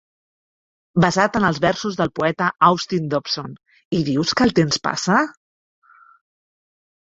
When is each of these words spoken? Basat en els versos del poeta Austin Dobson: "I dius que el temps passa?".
Basat 1.03 1.35
en 1.39 1.45
els 1.49 1.59
versos 1.65 1.99
del 1.99 2.11
poeta 2.21 2.47
Austin 2.69 3.05
Dobson: 3.13 3.53
"I 3.99 4.01
dius 4.09 4.35
que 4.41 4.49
el 4.49 4.57
temps 4.63 4.83
passa?". 4.91 5.21